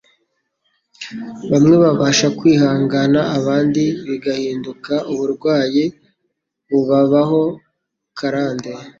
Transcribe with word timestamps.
Bamwe 1.51 1.75
babasha 1.83 2.27
kwihangana 2.37 3.19
abandi 3.37 3.83
bigahinduka 4.07 4.93
uburwayi 5.11 5.85
bubabaho 6.69 7.41
karande 8.17 8.71